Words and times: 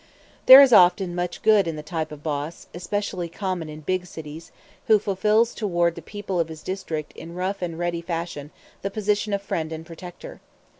There 0.47 0.63
is 0.63 0.73
often 0.73 1.13
much 1.13 1.43
good 1.43 1.67
in 1.67 1.75
the 1.75 1.83
type 1.83 2.11
of 2.11 2.23
boss, 2.23 2.65
especially 2.73 3.29
common 3.29 3.69
in 3.69 3.81
big 3.81 4.07
cities, 4.07 4.51
who 4.87 4.97
fulfills 4.97 5.53
towards 5.53 5.95
the 5.95 6.01
people 6.01 6.39
of 6.39 6.47
his 6.49 6.63
district 6.63 7.13
in 7.13 7.35
rough 7.35 7.61
and 7.61 7.77
ready 7.77 8.01
fashion 8.01 8.49
the 8.81 8.89
position 8.89 9.31
of 9.31 9.43
friend 9.43 9.71
and 9.71 9.85
protector. 9.85 10.41